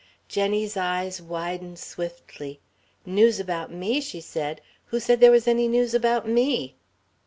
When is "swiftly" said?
1.77-2.59